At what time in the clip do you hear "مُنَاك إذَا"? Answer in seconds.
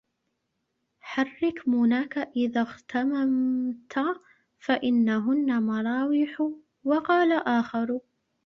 1.67-2.61